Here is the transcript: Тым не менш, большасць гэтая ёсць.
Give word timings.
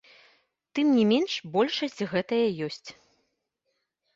Тым 0.77 0.87
не 0.99 1.03
менш, 1.11 1.35
большасць 1.57 2.01
гэтая 2.15 2.43
ёсць. 2.69 2.89